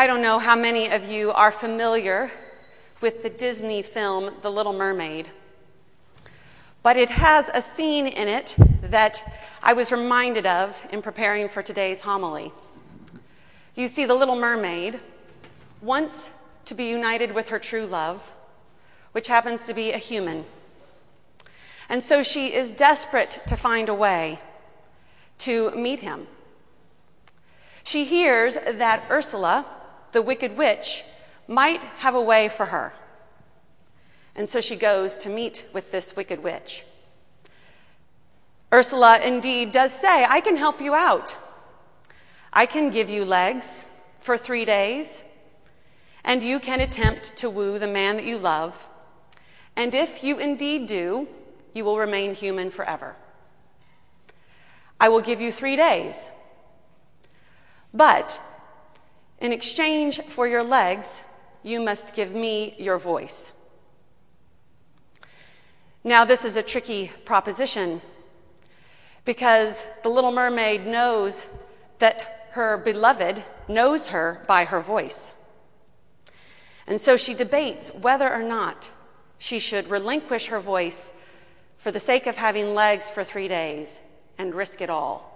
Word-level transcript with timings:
I 0.00 0.06
don't 0.06 0.22
know 0.22 0.38
how 0.38 0.56
many 0.56 0.90
of 0.90 1.10
you 1.10 1.30
are 1.32 1.52
familiar 1.52 2.30
with 3.02 3.22
the 3.22 3.28
Disney 3.28 3.82
film 3.82 4.34
The 4.40 4.50
Little 4.50 4.72
Mermaid, 4.72 5.28
but 6.82 6.96
it 6.96 7.10
has 7.10 7.50
a 7.50 7.60
scene 7.60 8.06
in 8.06 8.26
it 8.26 8.56
that 8.80 9.22
I 9.62 9.74
was 9.74 9.92
reminded 9.92 10.46
of 10.46 10.88
in 10.90 11.02
preparing 11.02 11.50
for 11.50 11.62
today's 11.62 12.00
homily. 12.00 12.50
You 13.74 13.88
see, 13.88 14.06
the 14.06 14.14
Little 14.14 14.36
Mermaid 14.36 15.00
wants 15.82 16.30
to 16.64 16.74
be 16.74 16.84
united 16.84 17.34
with 17.34 17.50
her 17.50 17.58
true 17.58 17.84
love, 17.84 18.32
which 19.12 19.28
happens 19.28 19.64
to 19.64 19.74
be 19.74 19.92
a 19.92 19.98
human. 19.98 20.46
And 21.90 22.02
so 22.02 22.22
she 22.22 22.54
is 22.54 22.72
desperate 22.72 23.42
to 23.48 23.54
find 23.54 23.90
a 23.90 23.94
way 23.94 24.40
to 25.40 25.72
meet 25.72 26.00
him. 26.00 26.26
She 27.84 28.06
hears 28.06 28.54
that 28.54 29.04
Ursula, 29.10 29.66
the 30.12 30.22
wicked 30.22 30.56
witch, 30.56 31.04
might 31.46 31.82
have 31.98 32.14
a 32.14 32.20
way 32.20 32.48
for 32.48 32.66
her. 32.66 32.94
And 34.34 34.48
so 34.48 34.60
she 34.60 34.76
goes 34.76 35.16
to 35.18 35.28
meet 35.28 35.66
with 35.72 35.90
this 35.90 36.16
wicked 36.16 36.42
witch. 36.42 36.84
Ursula 38.72 39.20
indeed 39.24 39.72
does 39.72 39.92
say, 39.92 40.24
I 40.28 40.40
can 40.40 40.56
help 40.56 40.80
you 40.80 40.94
out. 40.94 41.36
I 42.52 42.66
can 42.66 42.90
give 42.90 43.10
you 43.10 43.24
legs 43.24 43.86
for 44.20 44.36
three 44.36 44.64
days, 44.64 45.24
and 46.24 46.42
you 46.42 46.60
can 46.60 46.80
attempt 46.80 47.36
to 47.38 47.50
woo 47.50 47.78
the 47.78 47.88
man 47.88 48.16
that 48.16 48.24
you 48.24 48.38
love. 48.38 48.86
And 49.76 49.94
if 49.94 50.22
you 50.22 50.38
indeed 50.38 50.86
do, 50.86 51.26
you 51.74 51.84
will 51.84 51.98
remain 51.98 52.34
human 52.34 52.70
forever. 52.70 53.16
I 55.00 55.08
will 55.08 55.20
give 55.20 55.40
you 55.40 55.50
three 55.50 55.76
days. 55.76 56.30
But 57.94 58.40
in 59.40 59.52
exchange 59.52 60.20
for 60.20 60.46
your 60.46 60.62
legs, 60.62 61.24
you 61.62 61.80
must 61.80 62.14
give 62.14 62.34
me 62.34 62.74
your 62.78 62.98
voice. 62.98 63.52
Now, 66.04 66.24
this 66.24 66.44
is 66.44 66.56
a 66.56 66.62
tricky 66.62 67.10
proposition 67.24 68.00
because 69.24 69.86
the 70.02 70.08
little 70.08 70.32
mermaid 70.32 70.86
knows 70.86 71.46
that 71.98 72.48
her 72.52 72.78
beloved 72.78 73.42
knows 73.68 74.08
her 74.08 74.42
by 74.48 74.64
her 74.64 74.80
voice. 74.80 75.34
And 76.86 77.00
so 77.00 77.16
she 77.16 77.34
debates 77.34 77.94
whether 77.94 78.32
or 78.32 78.42
not 78.42 78.90
she 79.38 79.58
should 79.58 79.88
relinquish 79.88 80.48
her 80.48 80.60
voice 80.60 81.22
for 81.78 81.90
the 81.90 82.00
sake 82.00 82.26
of 82.26 82.36
having 82.36 82.74
legs 82.74 83.10
for 83.10 83.22
three 83.22 83.48
days 83.48 84.00
and 84.36 84.54
risk 84.54 84.80
it 84.80 84.90
all. 84.90 85.29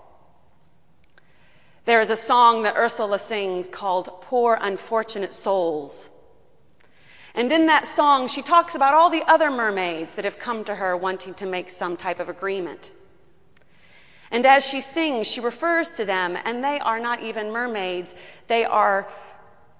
There 1.85 2.01
is 2.01 2.09
a 2.09 2.17
song 2.17 2.63
that 2.63 2.77
Ursula 2.77 3.19
sings 3.19 3.69
called 3.69 4.23
Poor 4.23 4.59
Unfortunate 4.59 5.35
Souls. 5.35 6.09
And 7.35 7.53
in 7.53 7.67
that 7.67 7.85
song, 7.85 8.27
she 8.27 8.41
talks 8.41 8.75
about 8.75 8.95
all 8.95 9.11
the 9.11 9.23
other 9.27 9.51
mermaids 9.51 10.15
that 10.15 10.25
have 10.25 10.39
come 10.39 10.65
to 10.65 10.77
her 10.77 10.97
wanting 10.97 11.35
to 11.35 11.47
make 11.47 11.69
some 11.69 11.99
type 11.99 12.21
of 12.21 12.31
agreement. 12.31 12.91
And 14.31 14.47
as 14.47 14.67
she 14.67 14.81
sings, 14.81 15.27
she 15.27 15.41
refers 15.41 15.91
to 15.93 16.07
them, 16.07 16.39
and 16.47 16.65
they 16.65 16.81
are 16.81 16.99
not 16.99 17.23
even 17.23 17.53
mermaids. 17.53 18.15
They 18.47 18.65
are 18.65 19.07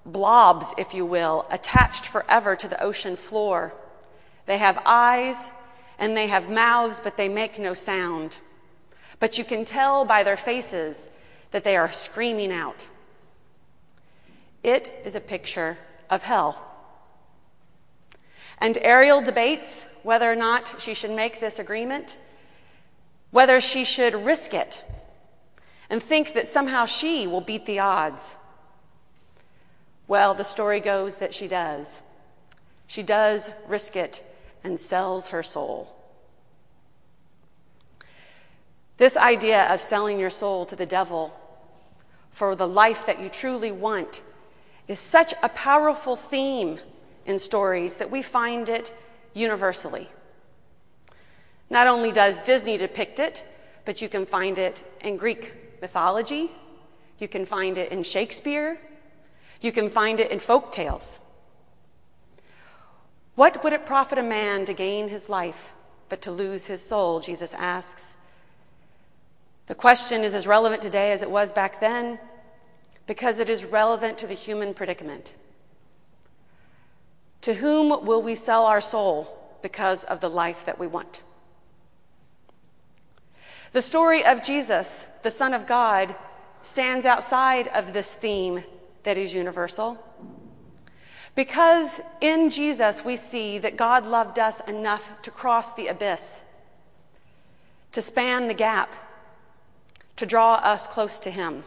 blobs, 0.05 0.75
if 0.77 0.93
you 0.93 1.07
will, 1.07 1.47
attached 1.49 2.05
forever 2.05 2.55
to 2.55 2.67
the 2.67 2.81
ocean 2.83 3.15
floor. 3.15 3.73
They 4.45 4.59
have 4.59 4.79
eyes 4.85 5.49
and 5.97 6.15
they 6.15 6.27
have 6.27 6.51
mouths, 6.51 6.99
but 6.99 7.17
they 7.17 7.29
make 7.29 7.57
no 7.57 7.73
sound. 7.73 8.37
But 9.19 9.39
you 9.39 9.43
can 9.43 9.65
tell 9.65 10.05
by 10.05 10.21
their 10.21 10.37
faces 10.37 11.09
that 11.55 11.63
they 11.63 11.77
are 11.77 11.89
screaming 11.89 12.51
out. 12.51 12.85
It 14.61 14.93
is 15.05 15.15
a 15.15 15.21
picture 15.21 15.77
of 16.09 16.21
hell. 16.21 16.61
And 18.57 18.77
Ariel 18.81 19.21
debates 19.21 19.85
whether 20.03 20.29
or 20.29 20.35
not 20.35 20.81
she 20.81 20.93
should 20.93 21.11
make 21.11 21.39
this 21.39 21.57
agreement, 21.57 22.17
whether 23.31 23.61
she 23.61 23.85
should 23.85 24.15
risk 24.15 24.53
it 24.53 24.83
and 25.89 26.03
think 26.03 26.33
that 26.33 26.45
somehow 26.45 26.85
she 26.85 27.25
will 27.25 27.39
beat 27.39 27.65
the 27.65 27.79
odds. 27.79 28.35
Well, 30.09 30.33
the 30.33 30.43
story 30.43 30.81
goes 30.81 31.15
that 31.19 31.33
she 31.33 31.47
does. 31.47 32.01
She 32.85 33.01
does 33.01 33.49
risk 33.65 33.95
it 33.95 34.21
and 34.61 34.77
sells 34.77 35.29
her 35.29 35.41
soul. 35.41 35.95
This 38.97 39.15
idea 39.15 39.73
of 39.73 39.79
selling 39.79 40.19
your 40.19 40.29
soul 40.29 40.65
to 40.65 40.75
the 40.75 40.85
devil 40.85 41.33
for 42.35 42.53
the 42.53 42.67
life 42.67 43.05
that 43.05 43.21
you 43.21 43.29
truly 43.29 43.71
want 43.71 44.21
is 44.89 44.99
such 44.99 45.33
a 45.41 45.47
powerful 45.47 46.17
theme 46.17 46.77
in 47.25 47.39
stories 47.39 47.95
that 47.95 48.11
we 48.11 48.21
find 48.21 48.67
it 48.67 48.93
universally. 49.33 50.09
Not 51.69 51.87
only 51.87 52.11
does 52.11 52.41
Disney 52.41 52.75
depict 52.75 53.19
it, 53.19 53.45
but 53.85 54.01
you 54.01 54.09
can 54.09 54.25
find 54.25 54.59
it 54.59 54.83
in 54.99 55.15
Greek 55.15 55.81
mythology, 55.81 56.51
you 57.19 57.29
can 57.29 57.45
find 57.45 57.77
it 57.77 57.89
in 57.93 58.03
Shakespeare, 58.03 58.81
you 59.61 59.71
can 59.71 59.89
find 59.89 60.19
it 60.19 60.29
in 60.29 60.39
folk 60.39 60.73
tales. 60.73 61.21
What 63.35 63.63
would 63.63 63.71
it 63.71 63.85
profit 63.85 64.17
a 64.17 64.23
man 64.23 64.65
to 64.65 64.73
gain 64.73 65.07
his 65.07 65.29
life 65.29 65.71
but 66.09 66.21
to 66.23 66.33
lose 66.33 66.65
his 66.65 66.81
soul? 66.81 67.21
Jesus 67.21 67.53
asks. 67.53 68.17
The 69.67 69.75
question 69.75 70.23
is 70.23 70.35
as 70.35 70.45
relevant 70.45 70.81
today 70.81 71.11
as 71.11 71.23
it 71.23 71.31
was 71.31 71.51
back 71.51 71.79
then 71.79 72.19
because 73.07 73.39
it 73.39 73.49
is 73.49 73.65
relevant 73.65 74.17
to 74.19 74.27
the 74.27 74.33
human 74.33 74.73
predicament. 74.73 75.33
To 77.41 77.55
whom 77.55 78.05
will 78.05 78.21
we 78.21 78.35
sell 78.35 78.65
our 78.65 78.81
soul 78.81 79.57
because 79.61 80.03
of 80.03 80.19
the 80.19 80.29
life 80.29 80.65
that 80.65 80.79
we 80.79 80.87
want? 80.87 81.23
The 83.71 83.81
story 83.81 84.23
of 84.23 84.43
Jesus, 84.43 85.07
the 85.23 85.29
Son 85.29 85.53
of 85.53 85.67
God, 85.67 86.15
stands 86.61 87.05
outside 87.05 87.67
of 87.67 87.93
this 87.93 88.13
theme 88.13 88.63
that 89.03 89.17
is 89.17 89.33
universal. 89.33 90.01
Because 91.35 92.01
in 92.21 92.49
Jesus 92.49 93.03
we 93.03 93.17
see 93.17 93.57
that 93.59 93.75
God 93.75 94.05
loved 94.05 94.39
us 94.39 94.61
enough 94.61 95.21
to 95.23 95.31
cross 95.31 95.73
the 95.73 95.87
abyss, 95.87 96.45
to 97.91 98.01
span 98.01 98.47
the 98.47 98.53
gap 98.53 98.95
to 100.15 100.25
draw 100.25 100.55
us 100.55 100.87
close 100.87 101.19
to 101.21 101.31
Him. 101.31 101.63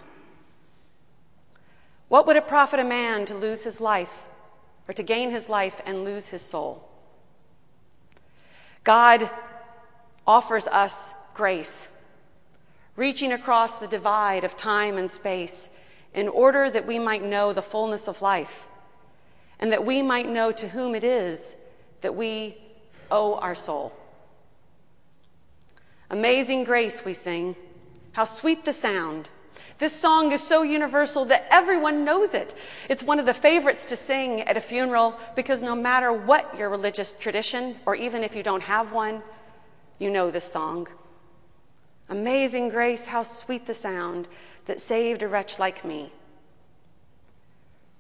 What 2.09 2.27
would 2.27 2.37
it 2.37 2.49
profit 2.49 2.81
a 2.81 2.85
man 2.85 3.27
to 3.27 3.35
lose 3.35 3.65
his 3.65 3.81
life 3.81 4.25
or 4.89 4.95
to 4.95 5.03
gain 5.03 5.31
his 5.31 5.49
life 5.49 5.81
and 5.85 6.05
lose 6.05 6.31
his 6.31 6.43
soul? 6.43 6.89
God 8.83 9.31
offers 10.27 10.67
us 10.67 11.13
grace, 11.35 11.89
reaching 12.97 13.33
across 13.33 13.79
the 13.79 13.87
divide 13.87 14.45
of 14.45 14.57
time 14.57 14.97
and 14.97 15.11
space 15.11 15.79
in 16.15 16.29
order 16.29 16.71
that 16.71 16.87
we 16.87 16.99
might 16.99 17.23
know 17.23 17.53
the 17.53 17.63
fullness 17.63 18.09
of 18.09 18.23
life 18.23 18.67
and 19.61 19.71
that 19.73 19.85
we 19.85 20.03
might 20.03 20.29
know 20.29 20.51
to 20.51 20.69
whom 20.69 20.95
it 20.95 21.05
is 21.05 21.57
that 22.01 22.15
we 22.15 22.57
owe 23.11 23.35
our 23.35 23.55
soul. 23.55 23.93
Amazing 26.11 26.65
grace, 26.65 27.05
we 27.05 27.13
sing. 27.13 27.55
How 28.19 28.25
sweet 28.25 28.65
the 28.65 28.73
sound. 28.73 29.31
This 29.79 29.93
song 29.93 30.33
is 30.33 30.43
so 30.43 30.65
universal 30.65 31.25
that 31.27 31.47
everyone 31.53 32.05
knows 32.05 32.35
it. 32.35 32.53
It's 32.91 33.05
one 33.05 33.21
of 33.21 33.27
the 33.27 33.33
favorites 33.33 33.85
to 33.85 33.95
sing 33.95 34.41
at 34.41 34.57
a 34.57 34.61
funeral 34.61 35.17
because 35.37 35.63
no 35.63 35.77
matter 35.77 36.13
what 36.13 36.59
your 36.59 36.69
religious 36.69 37.13
tradition, 37.13 37.77
or 37.87 37.95
even 37.95 38.25
if 38.25 38.35
you 38.35 38.43
don't 38.43 38.65
have 38.65 38.91
one, 38.91 39.23
you 40.01 40.11
know 40.11 40.33
this 40.33 40.43
song. 40.43 40.89
Amazing 42.09 42.71
grace, 42.71 43.07
how 43.07 43.23
sweet 43.23 43.67
the 43.67 43.73
sound 43.73 44.27
that 44.67 44.81
saved 44.81 45.23
a 45.23 45.29
wretch 45.29 45.61
like 45.61 45.85
me. 45.85 46.11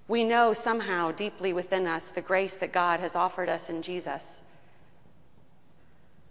We 0.08 0.24
know 0.24 0.52
somehow 0.52 1.12
deeply 1.12 1.52
within 1.52 1.86
us 1.86 2.08
the 2.08 2.22
grace 2.22 2.56
that 2.56 2.72
God 2.72 2.98
has 2.98 3.14
offered 3.14 3.48
us 3.48 3.70
in 3.70 3.82
Jesus. 3.82 4.42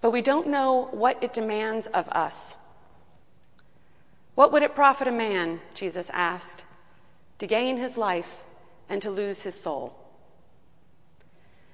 But 0.01 0.11
we 0.11 0.21
don't 0.21 0.47
know 0.47 0.89
what 0.91 1.23
it 1.23 1.31
demands 1.31 1.87
of 1.87 2.09
us. 2.09 2.66
What 4.37 4.51
would 4.51 4.61
it 4.61 4.75
profit 4.75 5.07
a 5.07 5.11
man, 5.11 5.61
Jesus 5.73 6.11
asked, 6.13 6.63
to 7.39 7.47
gain 7.47 7.77
his 7.77 7.97
life 7.97 8.43
and 8.87 9.01
to 9.01 9.09
lose 9.09 9.41
his 9.41 9.59
soul? 9.59 9.97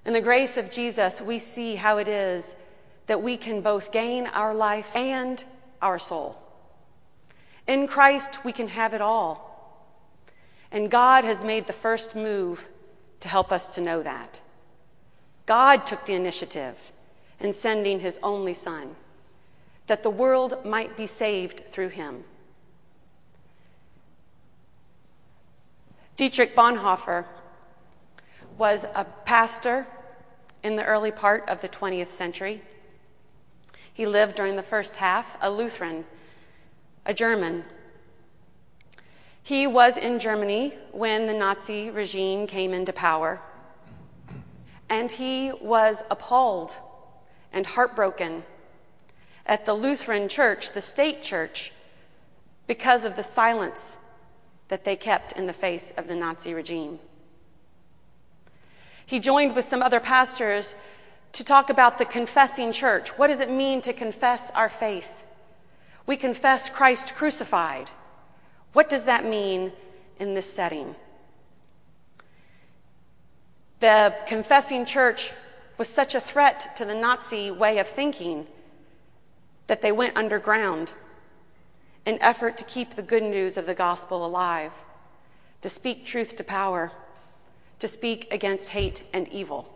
In 0.05 0.13
the 0.13 0.21
grace 0.21 0.55
of 0.55 0.71
Jesus, 0.71 1.19
we 1.19 1.39
see 1.39 1.75
how 1.75 1.97
it 1.97 2.07
is 2.07 2.55
that 3.07 3.21
we 3.21 3.35
can 3.35 3.59
both 3.59 3.91
gain 3.91 4.27
our 4.27 4.55
life 4.55 4.95
and 4.95 5.43
our 5.81 5.99
soul. 5.99 6.41
In 7.67 7.85
Christ, 7.85 8.45
we 8.45 8.53
can 8.53 8.69
have 8.69 8.93
it 8.93 9.01
all. 9.01 9.85
And 10.71 10.89
God 10.89 11.25
has 11.25 11.43
made 11.43 11.67
the 11.67 11.73
first 11.73 12.15
move 12.15 12.69
to 13.19 13.27
help 13.27 13.51
us 13.51 13.75
to 13.75 13.81
know 13.81 14.01
that. 14.03 14.39
God 15.45 15.85
took 15.85 16.05
the 16.05 16.13
initiative 16.13 16.93
in 17.41 17.51
sending 17.51 17.99
his 17.99 18.19
only 18.23 18.53
Son, 18.53 18.95
that 19.87 20.01
the 20.01 20.09
world 20.09 20.65
might 20.65 20.95
be 20.95 21.07
saved 21.07 21.65
through 21.67 21.89
him. 21.89 22.23
Dietrich 26.23 26.55
Bonhoeffer 26.55 27.25
was 28.57 28.85
a 28.95 29.03
pastor 29.25 29.85
in 30.63 30.77
the 30.77 30.85
early 30.85 31.11
part 31.11 31.43
of 31.49 31.59
the 31.59 31.67
20th 31.67 32.07
century. 32.07 32.61
He 33.93 34.05
lived 34.05 34.35
during 34.35 34.55
the 34.55 34.63
first 34.63 34.95
half, 34.95 35.37
a 35.41 35.51
Lutheran, 35.51 36.05
a 37.05 37.13
German. 37.13 37.65
He 39.41 39.67
was 39.67 39.97
in 39.97 40.17
Germany 40.17 40.77
when 40.93 41.27
the 41.27 41.33
Nazi 41.33 41.89
regime 41.89 42.47
came 42.47 42.73
into 42.73 42.93
power. 42.93 43.41
And 44.89 45.11
he 45.11 45.51
was 45.51 46.05
appalled 46.09 46.77
and 47.51 47.65
heartbroken 47.65 48.43
at 49.45 49.65
the 49.65 49.73
Lutheran 49.73 50.29
church, 50.29 50.71
the 50.71 50.79
state 50.79 51.21
church, 51.21 51.73
because 52.65 53.03
of 53.03 53.17
the 53.17 53.23
silence 53.23 53.97
that 54.73 54.85
they 54.85 54.95
kept 54.95 55.33
in 55.33 55.45
the 55.45 55.53
face 55.53 55.93
of 55.97 56.07
the 56.07 56.15
Nazi 56.15 56.51
regime. 56.51 56.97
He 59.05 59.19
joined 59.19 59.55
with 59.55 59.65
some 59.65 59.83
other 59.83 59.99
pastors 59.99 60.75
to 61.33 61.43
talk 61.43 61.69
about 61.69 61.99
the 61.99 62.05
confessing 62.05 62.71
church. 62.71 63.09
What 63.09 63.27
does 63.27 63.39
it 63.39 63.51
mean 63.51 63.81
to 63.81 63.93
confess 63.93 64.49
our 64.49 64.69
faith? 64.69 65.23
We 66.07 66.17
confess 66.17 66.71
Christ 66.71 67.13
crucified. 67.13 67.91
What 68.71 68.89
does 68.89 69.05
that 69.05 69.25
mean 69.25 69.73
in 70.19 70.33
this 70.33 70.51
setting? 70.51 70.95
The 73.79 74.15
confessing 74.25 74.85
church 74.85 75.33
was 75.77 75.87
such 75.87 76.15
a 76.15 76.19
threat 76.19 76.75
to 76.77 76.83
the 76.83 76.95
Nazi 76.95 77.51
way 77.51 77.77
of 77.77 77.85
thinking 77.85 78.47
that 79.67 79.83
they 79.83 79.91
went 79.91 80.17
underground 80.17 80.95
in 82.05 82.21
effort 82.21 82.57
to 82.57 82.65
keep 82.65 82.91
the 82.91 83.01
good 83.01 83.23
news 83.23 83.57
of 83.57 83.65
the 83.65 83.73
gospel 83.73 84.25
alive, 84.25 84.83
to 85.61 85.69
speak 85.69 86.05
truth 86.05 86.35
to 86.35 86.43
power, 86.43 86.91
to 87.79 87.87
speak 87.87 88.27
against 88.31 88.69
hate 88.69 89.03
and 89.13 89.27
evil. 89.29 89.69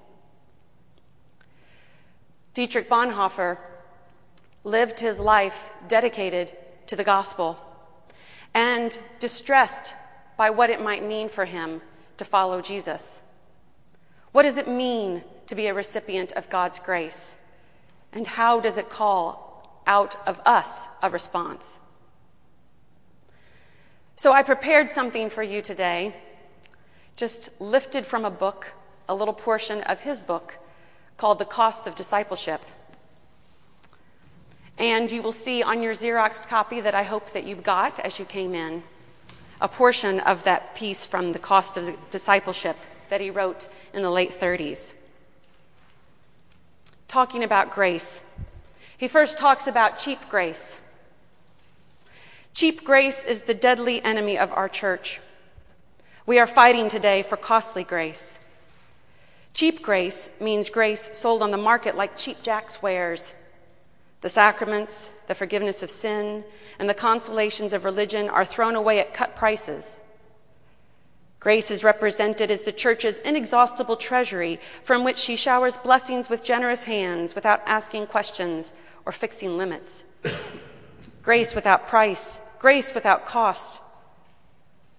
Dietrich 2.54 2.90
Bonhoeffer 2.90 3.58
lived 4.64 5.00
his 5.00 5.20
life 5.20 5.74
dedicated 5.88 6.52
to 6.88 6.96
the 6.96 7.04
gospel 7.04 7.60
and 8.54 8.98
distressed 9.20 9.94
by 10.38 10.50
what 10.50 10.70
it 10.70 10.82
might 10.82 11.04
mean 11.04 11.30
for 11.30 11.46
him 11.46 11.82
to 12.18 12.26
follow 12.26 12.62
Jesus. 12.62 13.22
What 14.32 14.44
does 14.44 14.58
it 14.58 14.68
mean 14.68 15.24
to 15.48 15.56
be 15.56 15.68
a 15.68 15.74
recipient 15.74 16.32
of 16.34 16.50
God's 16.50 16.80
grace? 16.80 17.44
And 18.12 18.28
how 18.28 18.60
does 18.60 18.78
it 18.78 18.90
call 18.90 19.82
out 19.86 20.18
of 20.28 20.42
us 20.46 20.88
a 21.02 21.10
response? 21.10 21.80
So 24.18 24.34
I 24.34 24.42
prepared 24.42 24.90
something 24.90 25.30
for 25.30 25.44
you 25.44 25.62
today, 25.62 26.16
just 27.16 27.62
lifted 27.62 28.04
from 28.04 28.26
a 28.26 28.32
book, 28.32 28.74
a 29.08 29.14
little 29.14 29.34
portion 29.34 29.82
of 29.84 30.00
his 30.00 30.20
book 30.20 30.58
called 31.18 31.38
The 31.38 31.46
Cost 31.46 31.86
of 31.86 31.94
Discipleship. 31.94 32.62
And 34.80 35.12
you 35.12 35.22
will 35.22 35.32
see 35.32 35.62
on 35.62 35.84
your 35.84 35.94
Xeroxed 35.94 36.48
copy 36.48 36.82
that 36.82 36.96
I 36.96 37.04
hope 37.04 37.32
that 37.34 37.44
you 37.44 37.54
got 37.54 38.00
as 38.00 38.18
you 38.18 38.26
came 38.26 38.56
in 38.56 38.82
a 39.62 39.68
portion 39.68 40.20
of 40.22 40.44
that 40.46 40.74
piece 40.74 41.06
from 41.06 41.32
The 41.32 41.40
Cost 41.40 41.78
of 41.78 41.96
Discipleship 42.10 42.76
that 43.10 43.22
he 43.22 43.30
wrote 43.30 43.70
in 43.94 44.02
the 44.02 44.10
late 44.10 44.32
30s. 44.32 45.00
Talking 47.08 47.44
about 47.44 47.70
grace. 47.70 48.36
He 48.98 49.08
first 49.08 49.38
talks 49.38 49.68
about 49.68 50.00
cheap 50.00 50.18
grace. 50.28 50.82
Cheap 52.54 52.84
grace 52.84 53.24
is 53.24 53.44
the 53.44 53.54
deadly 53.54 54.04
enemy 54.04 54.38
of 54.38 54.52
our 54.52 54.68
church. 54.68 55.20
We 56.26 56.40
are 56.40 56.48
fighting 56.48 56.90
today 56.90 57.22
for 57.22 57.38
costly 57.38 57.84
grace. 57.84 58.44
Cheap 59.54 59.82
grace 59.82 60.40
means 60.42 60.70
grace 60.70 61.18
sold 61.18 61.42
on 61.42 61.52
the 61.52 61.58
market 61.58 61.96
like 61.96 62.18
cheap 62.18 62.44
jack's 62.44 62.82
wares. 62.82 63.34
The 64.22 64.30
sacraments, 64.30 65.08
the 65.28 65.36
forgiveness 65.36 65.84
of 65.84 65.90
sin, 65.90 66.44
and 66.80 66.90
the 66.90 66.94
consolations 66.94 67.74
of 67.74 67.86
religion 67.86 68.30
are 68.30 68.46
thrown 68.46 68.76
away 68.76 69.00
at 69.00 69.14
cut 69.14 69.36
prices. 69.36 70.00
Grace 71.40 71.70
is 71.70 71.84
represented 71.84 72.50
as 72.50 72.64
the 72.64 72.72
church's 72.72 73.20
inexhaustible 73.20 73.96
treasury 73.96 74.60
from 74.84 75.04
which 75.04 75.18
she 75.18 75.36
showers 75.36 75.78
blessings 75.78 76.30
with 76.30 76.44
generous 76.44 76.84
hands 76.84 77.36
without 77.36 77.62
asking 77.66 78.08
questions 78.08 78.74
or 79.06 79.12
fixing 79.12 79.58
limits. 79.58 80.04
Grace 81.28 81.54
without 81.54 81.88
price 81.90 82.40
grace 82.58 82.96
without 82.96 83.26
cost. 83.26 83.82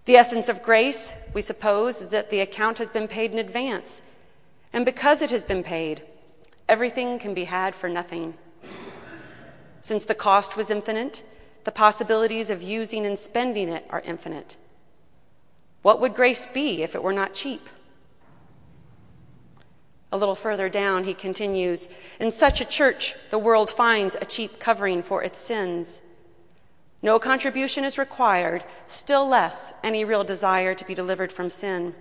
The 0.04 0.16
essence 0.16 0.50
of 0.50 0.62
grace, 0.62 1.18
we 1.32 1.40
suppose, 1.40 2.02
is 2.02 2.10
that 2.10 2.28
the 2.28 2.40
account 2.40 2.76
has 2.76 2.90
been 2.90 3.08
paid 3.08 3.32
in 3.32 3.38
advance. 3.38 4.02
And 4.74 4.84
because 4.84 5.22
it 5.22 5.30
has 5.30 5.42
been 5.42 5.62
paid, 5.62 6.02
everything 6.68 7.18
can 7.18 7.32
be 7.32 7.44
had 7.44 7.74
for 7.74 7.88
nothing. 7.88 8.34
Since 9.80 10.04
the 10.04 10.14
cost 10.14 10.54
was 10.54 10.68
infinite, 10.68 11.24
the 11.64 11.72
possibilities 11.72 12.50
of 12.50 12.60
using 12.60 13.06
and 13.06 13.18
spending 13.18 13.70
it 13.70 13.86
are 13.88 14.02
infinite. 14.02 14.54
What 15.80 15.98
would 15.98 16.12
grace 16.12 16.44
be 16.44 16.82
if 16.82 16.94
it 16.94 17.02
were 17.02 17.14
not 17.14 17.32
cheap? 17.32 17.66
A 20.12 20.18
little 20.18 20.34
further 20.34 20.68
down, 20.68 21.04
he 21.04 21.14
continues 21.14 21.88
In 22.20 22.30
such 22.32 22.60
a 22.60 22.66
church, 22.66 23.14
the 23.30 23.38
world 23.38 23.70
finds 23.70 24.14
a 24.14 24.26
cheap 24.26 24.60
covering 24.60 25.00
for 25.00 25.24
its 25.24 25.38
sins. 25.38 26.02
No 27.02 27.18
contribution 27.18 27.84
is 27.84 27.98
required, 27.98 28.64
still 28.86 29.26
less 29.28 29.74
any 29.84 30.04
real 30.04 30.24
desire 30.24 30.74
to 30.74 30.84
be 30.84 30.94
delivered 30.94 31.30
from 31.30 31.48
sin. 31.48 31.94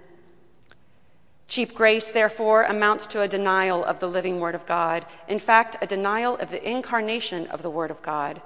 Cheap 1.48 1.76
grace, 1.76 2.10
therefore, 2.10 2.64
amounts 2.64 3.08
to 3.08 3.22
a 3.22 3.28
denial 3.28 3.84
of 3.84 4.00
the 4.00 4.10
living 4.10 4.40
Word 4.40 4.56
of 4.56 4.66
God. 4.66 5.06
In 5.28 5.40
fact, 5.40 5.78
a 5.82 5.88
denial 5.88 6.36
of 6.38 6.52
the 6.52 6.70
incarnation 6.70 7.48
of 7.48 7.62
the 7.62 7.70
Word 7.70 7.92
of 7.92 8.02
God. 8.02 8.42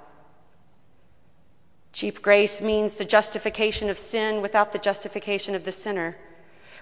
Cheap 1.92 2.22
grace 2.22 2.62
means 2.62 2.94
the 2.94 3.04
justification 3.04 3.90
of 3.90 3.98
sin 3.98 4.40
without 4.40 4.72
the 4.72 4.78
justification 4.78 5.54
of 5.54 5.64
the 5.64 5.72
sinner. 5.72 6.16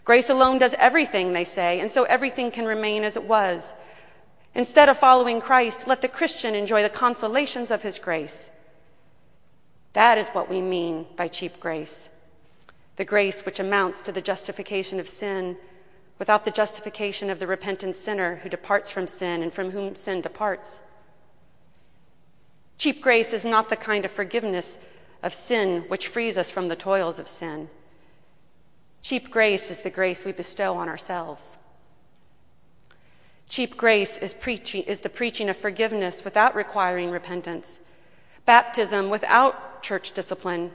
Grace 0.04 0.30
alone 0.30 0.58
does 0.58 0.74
everything, 0.74 1.32
they 1.32 1.44
say, 1.44 1.80
and 1.80 1.90
so 1.90 2.04
everything 2.04 2.50
can 2.50 2.64
remain 2.64 3.02
as 3.02 3.16
it 3.16 3.24
was. 3.24 3.74
Instead 4.54 4.88
of 4.88 4.98
following 4.98 5.40
Christ, 5.40 5.86
let 5.86 6.02
the 6.02 6.08
Christian 6.08 6.54
enjoy 6.54 6.82
the 6.82 6.88
consolations 6.88 7.70
of 7.70 7.82
his 7.82 7.98
grace. 7.98 8.59
That 9.92 10.18
is 10.18 10.28
what 10.30 10.48
we 10.48 10.60
mean 10.60 11.06
by 11.16 11.28
cheap 11.28 11.60
grace 11.60 12.10
the 12.96 13.04
grace 13.06 13.46
which 13.46 13.58
amounts 13.58 14.02
to 14.02 14.12
the 14.12 14.20
justification 14.20 15.00
of 15.00 15.08
sin 15.08 15.56
without 16.18 16.44
the 16.44 16.50
justification 16.50 17.30
of 17.30 17.38
the 17.38 17.46
repentant 17.46 17.96
sinner 17.96 18.36
who 18.36 18.48
departs 18.50 18.90
from 18.90 19.06
sin 19.06 19.42
and 19.42 19.54
from 19.54 19.70
whom 19.70 19.94
sin 19.94 20.20
departs. 20.20 20.82
Cheap 22.76 23.00
grace 23.00 23.32
is 23.32 23.46
not 23.46 23.70
the 23.70 23.76
kind 23.76 24.04
of 24.04 24.10
forgiveness 24.10 24.86
of 25.22 25.32
sin 25.32 25.82
which 25.88 26.08
frees 26.08 26.36
us 26.36 26.50
from 26.50 26.68
the 26.68 26.76
toils 26.76 27.18
of 27.18 27.26
sin. 27.26 27.70
Cheap 29.00 29.30
grace 29.30 29.70
is 29.70 29.80
the 29.80 29.88
grace 29.88 30.26
we 30.26 30.32
bestow 30.32 30.76
on 30.76 30.88
ourselves. 30.88 31.56
Cheap 33.48 33.78
grace 33.78 34.18
is, 34.18 34.34
preaching, 34.34 34.82
is 34.82 35.00
the 35.00 35.08
preaching 35.08 35.48
of 35.48 35.56
forgiveness 35.56 36.22
without 36.22 36.54
requiring 36.54 37.10
repentance, 37.10 37.80
baptism 38.50 39.10
without 39.10 39.80
church 39.80 40.10
discipline, 40.10 40.72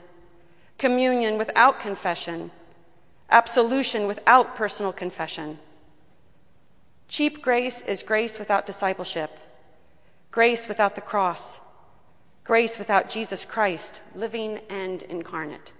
communion 0.78 1.36
without 1.36 1.78
confession, 1.78 2.50
absolution 3.28 4.06
without 4.06 4.56
personal 4.56 4.94
confession. 4.94 5.58
Cheap 7.06 7.42
grace 7.42 7.82
is 7.82 8.02
grace 8.02 8.38
without 8.38 8.64
discipleship, 8.64 9.30
grace 10.30 10.68
without 10.68 10.94
the 10.94 11.02
cross, 11.02 11.60
grace 12.44 12.78
without 12.78 13.10
Jesus 13.10 13.44
Christ, 13.44 14.00
living 14.14 14.60
and 14.70 15.02
incarnate. 15.02 15.74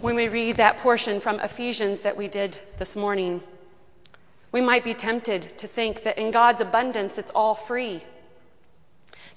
When 0.00 0.14
we 0.14 0.28
read 0.28 0.56
that 0.58 0.76
portion 0.76 1.18
from 1.18 1.40
Ephesians 1.40 2.02
that 2.02 2.16
we 2.16 2.28
did 2.28 2.60
this 2.78 2.94
morning, 2.94 3.42
we 4.52 4.60
might 4.60 4.84
be 4.84 4.94
tempted 4.94 5.42
to 5.58 5.66
think 5.66 6.04
that 6.04 6.16
in 6.16 6.30
God's 6.30 6.60
abundance 6.60 7.18
it's 7.18 7.32
all 7.32 7.56
free 7.56 8.04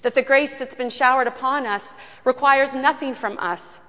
that 0.04 0.14
the 0.14 0.22
grace 0.22 0.52
that's 0.54 0.74
been 0.74 0.90
showered 0.90 1.26
upon 1.26 1.64
us 1.64 1.96
requires 2.24 2.76
nothing 2.76 3.14
from 3.14 3.38
us. 3.38 3.80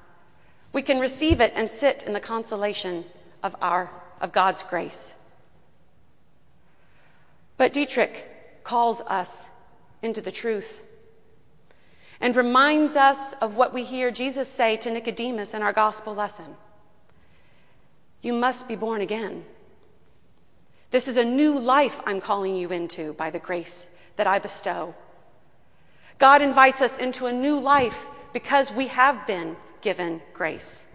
We 0.71 0.81
can 0.81 0.97
receive 0.99 1.41
it 1.41 1.51
and 1.55 1.69
sit 1.69 2.03
in 2.03 2.13
the 2.13 2.21
consolation 2.21 3.03
of, 3.43 3.53
our, 3.61 3.91
of 4.21 4.31
God's 4.31 4.63
grace. 4.63 5.15
But 7.57 7.73
Dietrich 7.73 8.63
calls 8.63 9.01
us 9.01 9.49
into 10.01 10.21
the 10.21 10.31
truth 10.31 10.87
and 12.21 12.33
reminds 12.33 12.95
us 12.95 13.33
of 13.41 13.57
what 13.57 13.73
we 13.73 13.83
hear 13.83 14.09
Jesus 14.09 14.47
say 14.47 14.77
to 14.77 14.91
Nicodemus 14.91 15.53
in 15.53 15.61
our 15.61 15.73
gospel 15.73 16.15
lesson 16.15 16.55
You 18.21 18.31
must 18.31 18.69
be 18.69 18.77
born 18.77 19.01
again. 19.01 19.43
This 20.91 21.09
is 21.09 21.17
a 21.17 21.25
new 21.25 21.59
life 21.59 21.99
I'm 22.05 22.21
calling 22.21 22.55
you 22.55 22.69
into 22.69 23.13
by 23.15 23.31
the 23.31 23.39
grace 23.39 23.99
that 24.15 24.27
I 24.27 24.39
bestow. 24.39 24.95
God 26.17 26.41
invites 26.41 26.81
us 26.81 26.97
into 26.97 27.25
a 27.25 27.33
new 27.33 27.59
life 27.59 28.07
because 28.33 28.71
we 28.71 28.87
have 28.87 29.25
been 29.27 29.55
given 29.81 30.21
grace. 30.33 30.93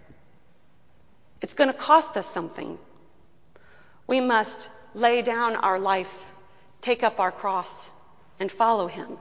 It's 1.41 1.53
going 1.53 1.71
to 1.71 1.77
cost 1.77 2.17
us 2.17 2.27
something. 2.27 2.77
We 4.07 4.21
must 4.21 4.69
lay 4.93 5.21
down 5.21 5.55
our 5.55 5.79
life, 5.79 6.25
take 6.81 7.03
up 7.03 7.19
our 7.19 7.31
cross, 7.31 7.91
and 8.39 8.51
follow 8.51 8.87
him. 8.87 9.17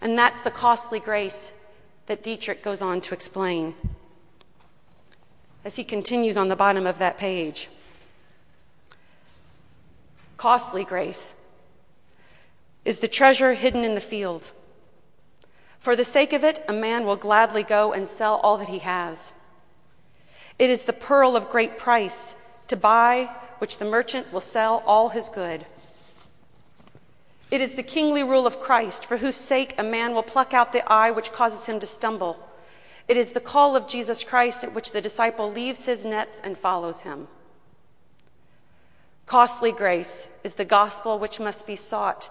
And 0.00 0.18
that's 0.18 0.40
the 0.40 0.50
costly 0.50 1.00
grace 1.00 1.52
that 2.06 2.22
Dietrich 2.22 2.62
goes 2.62 2.82
on 2.82 3.00
to 3.02 3.14
explain 3.14 3.74
as 5.64 5.76
he 5.76 5.84
continues 5.84 6.36
on 6.36 6.48
the 6.48 6.56
bottom 6.56 6.86
of 6.86 6.98
that 6.98 7.16
page. 7.16 7.68
Costly 10.36 10.84
grace 10.84 11.40
is 12.84 13.00
the 13.00 13.08
treasure 13.08 13.54
hidden 13.54 13.84
in 13.84 13.94
the 13.94 14.00
field. 14.00 14.52
For 15.78 15.96
the 15.96 16.04
sake 16.04 16.32
of 16.32 16.44
it, 16.44 16.64
a 16.68 16.72
man 16.72 17.04
will 17.04 17.16
gladly 17.16 17.62
go 17.62 17.92
and 17.92 18.08
sell 18.08 18.40
all 18.42 18.56
that 18.58 18.68
he 18.68 18.78
has. 18.80 19.34
It 20.58 20.70
is 20.70 20.84
the 20.84 20.92
pearl 20.92 21.36
of 21.36 21.50
great 21.50 21.78
price 21.78 22.36
to 22.68 22.76
buy 22.76 23.28
which 23.58 23.78
the 23.78 23.84
merchant 23.84 24.32
will 24.32 24.40
sell 24.40 24.82
all 24.86 25.10
his 25.10 25.28
good. 25.28 25.66
It 27.50 27.60
is 27.60 27.74
the 27.74 27.82
kingly 27.82 28.22
rule 28.22 28.46
of 28.46 28.60
Christ, 28.60 29.04
for 29.06 29.18
whose 29.18 29.36
sake 29.36 29.74
a 29.78 29.82
man 29.82 30.14
will 30.14 30.22
pluck 30.22 30.54
out 30.54 30.72
the 30.72 30.90
eye 30.90 31.10
which 31.10 31.32
causes 31.32 31.66
him 31.66 31.80
to 31.80 31.86
stumble. 31.86 32.38
It 33.06 33.16
is 33.16 33.32
the 33.32 33.40
call 33.40 33.76
of 33.76 33.86
Jesus 33.86 34.24
Christ 34.24 34.64
at 34.64 34.74
which 34.74 34.92
the 34.92 35.02
disciple 35.02 35.50
leaves 35.50 35.86
his 35.86 36.04
nets 36.04 36.40
and 36.42 36.56
follows 36.56 37.02
him. 37.02 37.28
Costly 39.26 39.72
grace 39.72 40.38
is 40.42 40.54
the 40.54 40.64
gospel 40.64 41.18
which 41.18 41.40
must 41.40 41.66
be 41.66 41.76
sought 41.76 42.30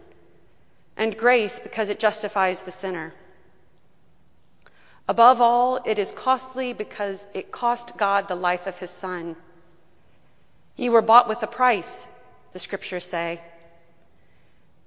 and 1.01 1.17
grace 1.17 1.57
because 1.57 1.89
it 1.89 1.99
justifies 1.99 2.61
the 2.61 2.71
sinner. 2.71 3.11
Above 5.09 5.41
all, 5.41 5.81
it 5.83 5.97
is 5.97 6.11
costly 6.11 6.73
because 6.73 7.25
it 7.33 7.51
cost 7.51 7.97
God 7.97 8.27
the 8.27 8.35
life 8.35 8.67
of 8.67 8.77
his 8.77 8.91
Son. 8.91 9.35
Ye 10.75 10.89
were 10.89 11.01
bought 11.01 11.27
with 11.27 11.41
a 11.41 11.47
price, 11.47 12.07
the 12.51 12.59
scriptures 12.59 13.03
say. 13.03 13.41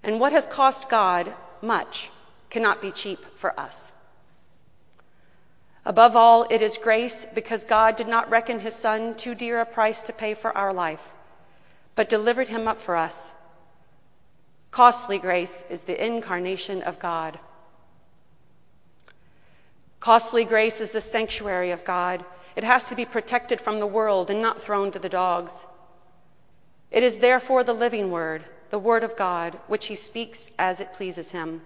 And 0.04 0.20
what 0.20 0.30
has 0.30 0.46
cost 0.46 0.88
God 0.88 1.34
much 1.60 2.12
cannot 2.48 2.80
be 2.80 2.92
cheap 2.92 3.18
for 3.34 3.58
us. 3.58 3.90
Above 5.84 6.14
all, 6.14 6.46
it 6.48 6.62
is 6.62 6.78
grace 6.78 7.26
because 7.34 7.64
God 7.64 7.96
did 7.96 8.06
not 8.06 8.30
reckon 8.30 8.60
his 8.60 8.76
Son 8.76 9.16
too 9.16 9.34
dear 9.34 9.60
a 9.60 9.66
price 9.66 10.04
to 10.04 10.12
pay 10.12 10.34
for 10.34 10.56
our 10.56 10.72
life 10.72 11.12
but 11.96 12.08
delivered 12.08 12.48
him 12.48 12.68
up 12.68 12.80
for 12.80 12.94
us. 12.96 13.40
Costly 14.74 15.18
grace 15.18 15.70
is 15.70 15.84
the 15.84 16.04
incarnation 16.04 16.82
of 16.82 16.98
God. 16.98 17.38
Costly 20.00 20.44
grace 20.44 20.80
is 20.80 20.90
the 20.90 21.00
sanctuary 21.00 21.70
of 21.70 21.84
God. 21.84 22.24
It 22.56 22.64
has 22.64 22.88
to 22.88 22.96
be 22.96 23.04
protected 23.04 23.60
from 23.60 23.78
the 23.78 23.86
world 23.86 24.30
and 24.30 24.42
not 24.42 24.60
thrown 24.60 24.90
to 24.90 24.98
the 24.98 25.08
dogs. 25.08 25.64
It 26.90 27.04
is 27.04 27.18
therefore 27.18 27.62
the 27.62 27.72
living 27.72 28.10
word, 28.10 28.42
the 28.70 28.80
word 28.80 29.04
of 29.04 29.14
God, 29.14 29.60
which 29.68 29.86
he 29.86 29.94
speaks 29.94 30.50
as 30.58 30.80
it 30.80 30.92
pleases 30.92 31.30
him. 31.30 31.60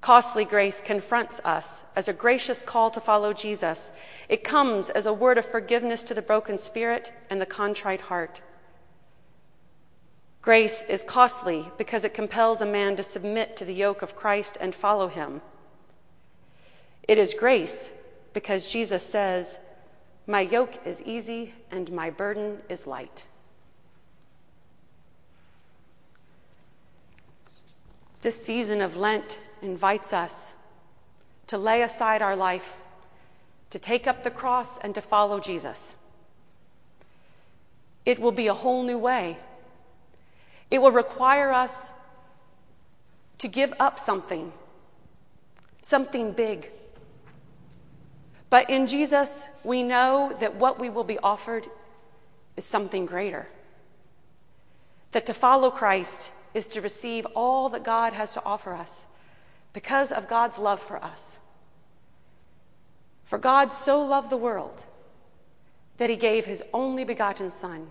Costly 0.00 0.46
grace 0.46 0.80
confronts 0.80 1.42
us 1.44 1.84
as 1.94 2.08
a 2.08 2.14
gracious 2.14 2.62
call 2.62 2.90
to 2.92 2.98
follow 2.98 3.34
Jesus. 3.34 3.92
It 4.30 4.42
comes 4.42 4.88
as 4.88 5.04
a 5.04 5.12
word 5.12 5.36
of 5.36 5.44
forgiveness 5.44 6.02
to 6.04 6.14
the 6.14 6.22
broken 6.22 6.56
spirit 6.56 7.12
and 7.28 7.42
the 7.42 7.44
contrite 7.44 8.00
heart. 8.00 8.40
Grace 10.46 10.84
is 10.84 11.02
costly 11.02 11.72
because 11.76 12.04
it 12.04 12.14
compels 12.14 12.60
a 12.60 12.66
man 12.66 12.94
to 12.94 13.02
submit 13.02 13.56
to 13.56 13.64
the 13.64 13.74
yoke 13.74 14.00
of 14.00 14.14
Christ 14.14 14.56
and 14.60 14.72
follow 14.72 15.08
him. 15.08 15.42
It 17.08 17.18
is 17.18 17.34
grace 17.34 17.92
because 18.32 18.72
Jesus 18.72 19.02
says, 19.04 19.58
My 20.24 20.42
yoke 20.42 20.78
is 20.86 21.02
easy 21.02 21.52
and 21.72 21.90
my 21.90 22.10
burden 22.10 22.58
is 22.68 22.86
light. 22.86 23.26
This 28.20 28.40
season 28.40 28.80
of 28.80 28.96
Lent 28.96 29.40
invites 29.62 30.12
us 30.12 30.54
to 31.48 31.58
lay 31.58 31.82
aside 31.82 32.22
our 32.22 32.36
life, 32.36 32.82
to 33.70 33.80
take 33.80 34.06
up 34.06 34.22
the 34.22 34.30
cross, 34.30 34.78
and 34.78 34.94
to 34.94 35.00
follow 35.00 35.40
Jesus. 35.40 35.96
It 38.04 38.20
will 38.20 38.30
be 38.30 38.46
a 38.46 38.54
whole 38.54 38.84
new 38.84 38.96
way 38.98 39.38
it 40.70 40.80
will 40.80 40.90
require 40.90 41.52
us 41.52 41.92
to 43.38 43.48
give 43.48 43.72
up 43.78 43.98
something, 43.98 44.52
something 45.82 46.32
big. 46.32 46.70
But 48.50 48.70
in 48.70 48.86
Jesus, 48.86 49.60
we 49.64 49.82
know 49.82 50.34
that 50.40 50.56
what 50.56 50.78
we 50.78 50.88
will 50.88 51.04
be 51.04 51.18
offered 51.18 51.66
is 52.56 52.64
something 52.64 53.06
greater. 53.06 53.48
That 55.12 55.26
to 55.26 55.34
follow 55.34 55.70
Christ 55.70 56.32
is 56.54 56.68
to 56.68 56.80
receive 56.80 57.26
all 57.34 57.68
that 57.70 57.84
God 57.84 58.12
has 58.12 58.34
to 58.34 58.44
offer 58.44 58.74
us 58.74 59.06
because 59.72 60.10
of 60.10 60.28
God's 60.28 60.58
love 60.58 60.80
for 60.80 61.02
us. 61.02 61.38
For 63.24 63.38
God 63.38 63.72
so 63.72 64.00
loved 64.02 64.30
the 64.30 64.36
world 64.36 64.84
that 65.98 66.08
he 66.08 66.16
gave 66.16 66.44
his 66.44 66.62
only 66.72 67.04
begotten 67.04 67.50
Son 67.50 67.90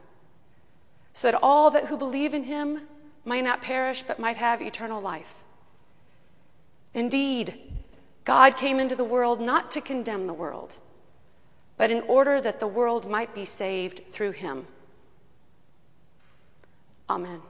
so 1.15 1.31
that 1.31 1.39
all 1.41 1.71
that 1.71 1.85
who 1.85 1.97
believe 1.97 2.33
in 2.33 2.43
him 2.43 2.81
might 3.23 3.43
not 3.43 3.61
perish 3.61 4.03
but 4.03 4.19
might 4.19 4.35
have 4.35 4.61
eternal 4.61 5.01
life. 5.01 5.43
Indeed, 6.93 7.55
God 8.25 8.57
came 8.57 8.79
into 8.79 8.97
the 8.97 9.03
world 9.05 9.39
not 9.39 9.71
to 9.71 9.81
condemn 9.81 10.27
the 10.27 10.33
world, 10.33 10.77
but 11.77 11.89
in 11.89 12.01
order 12.01 12.41
that 12.41 12.59
the 12.59 12.67
world 12.67 13.09
might 13.09 13.33
be 13.33 13.45
saved 13.45 14.01
through 14.09 14.31
him. 14.31 14.67
Amen. 17.09 17.41